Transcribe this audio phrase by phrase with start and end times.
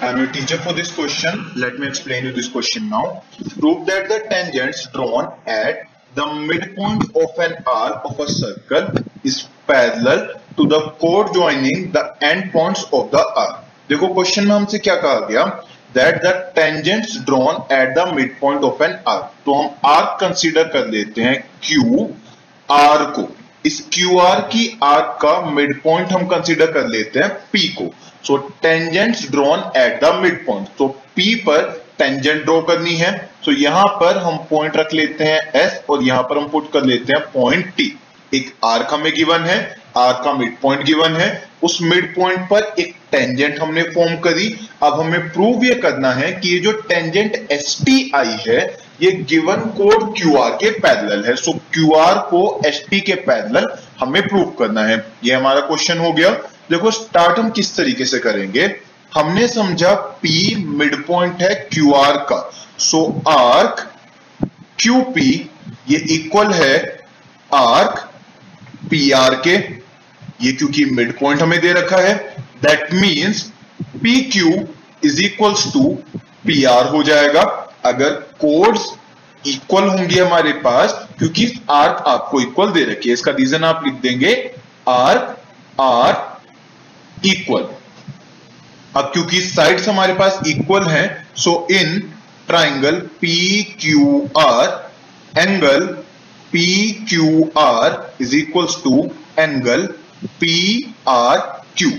[0.00, 1.50] I'm your teacher for this question.
[1.56, 3.24] Let me explain you this question now.
[3.58, 8.92] Prove that the tangents drawn at the midpoint of an arc of a circle
[9.24, 13.64] is parallel to the chord joining the end points of the arc.
[13.88, 15.44] देखो question में हमसे क्या कहा गया
[15.94, 20.68] that the tangents drawn at the mid point of an arc तो हम arc consider
[20.74, 22.08] कर लेते हैं क्यू
[22.70, 23.22] आर को
[23.68, 27.90] इस क्यू आर की आर्क का मिड पॉइंट हम कंसीडर कर लेते हैं पी को।
[28.26, 30.86] So tangents drawn at the mid point तो
[31.16, 31.62] पी पर
[31.98, 33.10] टेंजेंट ड्रॉ करनी है।
[33.44, 36.72] सो so, यहाँ पर हम पॉइंट रख लेते हैं एस और यहाँ पर हम पुट
[36.72, 37.92] कर लेते हैं पॉइंट टी
[38.32, 39.58] एक आर्क हमें गिवन है
[39.96, 41.28] आर्क का मिड पॉइंट गिवन है।
[41.64, 44.48] उस मिड पॉइंट पर एक टेंजेंट हमने फॉर्म करी।
[44.82, 48.60] अब हमें प्रूव ये करना है कि ये जो टेंजेंट एस टी आई है
[49.02, 51.34] ये गिवन कोड क्यू आर के पैदल है.
[51.36, 53.66] सो क्यू आर को एस टी के पैदल
[54.00, 55.04] हमें प्रूव करना है.
[55.24, 56.30] ये हमारा क्वेश्चन हो गया.
[56.70, 58.64] देखो स्टार्ट हम किस तरीके से करेंगे?
[59.14, 62.40] हमने समझा P मिड पॉइंट है क्यू आर का.
[62.78, 63.80] सो आर्क
[64.78, 65.30] क्यू पी
[65.90, 66.76] ये इक्वल है
[67.50, 68.08] आर्क
[68.90, 69.56] पी आर के.
[70.44, 72.14] ये क्योंकि मिड पॉइंट हमें दे रखा है.
[72.62, 73.42] That means
[74.02, 74.52] P Q
[75.04, 75.82] is equals to
[76.46, 77.42] P R हो जाएगा.
[77.88, 78.92] अगर कोड्स
[79.44, 83.94] इक्वल होंगे हमारे पास, क्योंकि आर्क आपको इक्वल दे रखी है, इसका रीजन आप लिख
[84.02, 84.32] देंगे
[84.88, 85.36] आर्क
[85.80, 86.26] आर
[87.26, 87.66] इक्वल
[88.96, 91.98] अब क्योंकि साइड्स हमारे पास इक्वल हैं so in
[92.48, 94.66] triangle P Q R
[95.38, 95.86] angle
[96.52, 96.66] P
[97.08, 99.08] Q R is equals to
[99.38, 99.86] angle
[100.40, 100.56] P
[101.08, 101.38] R
[101.76, 101.90] Q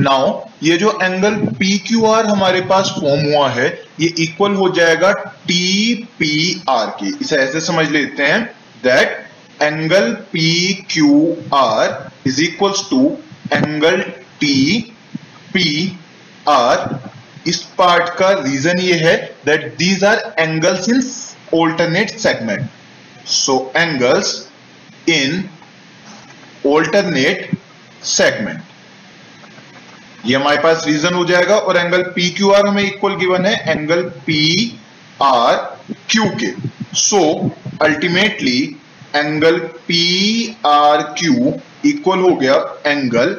[0.00, 3.68] now ये जो एंगल पी क्यू आर हमारे पास फॉर्म हुआ है
[4.00, 5.12] ये इक्वल हो जाएगा
[5.46, 8.44] टी पी आर के। इसे ऐसे समझ लेते हैं
[8.84, 10.50] that angle P
[10.90, 13.00] Q R is equals to
[13.52, 14.00] angle
[14.40, 14.56] T
[15.54, 15.68] P
[16.48, 16.98] R
[17.46, 19.16] इस पार्ट का रीजन ये है
[19.46, 21.02] that these are angles in
[21.58, 22.68] alternate segment
[23.28, 24.34] so angles
[25.08, 25.44] in
[26.66, 27.50] alternate
[28.06, 28.62] segment
[30.26, 33.54] ये हमारे पास रीजन हो जाएगा और एंगल पी क्यू आर हमें इक्वल गिवन है
[33.70, 34.42] एंगल पी
[35.22, 35.54] आर
[36.10, 36.52] क्यू के।
[36.98, 37.20] So
[37.82, 38.58] ultimately
[39.16, 39.58] angle
[39.88, 40.02] P
[40.66, 41.52] R Q
[41.86, 42.54] equal हो गया
[42.86, 43.32] एंगल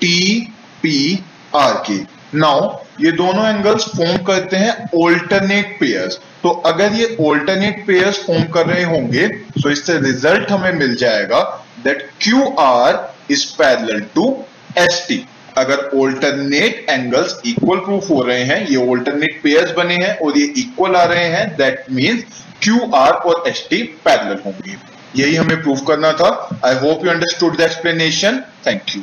[0.00, 0.40] टी
[0.82, 0.98] पी
[1.56, 1.98] आर के।
[2.38, 8.44] नाउ ये दोनों एंगल्स फॉर्म करते हैं ऑल्टरनेट पेयर्स तो अगर ये ऑल्टरनेट पेयर्स फॉर्म
[8.54, 11.40] कर रहे होंगे तो इससे रिज़ल्ट हमें मिल जाएगा
[11.84, 12.98] that Q R
[13.30, 14.26] is parallel to
[14.78, 15.24] S T
[15.58, 20.44] अगर ऑल्टरनेट एंगल्स इक्वल प्रूफ हो रहे हैं, ये ऑल्टरनेट पेयर्स बने हैं और ये
[20.58, 22.24] इक्वल आ रहे हैं दैट मीन्स
[22.62, 24.76] क्यू आर और एस टी पैरल होंगे।
[25.16, 26.30] यही हमें प्रूफ करना था।
[26.64, 29.02] I hope you understood the explanation thank you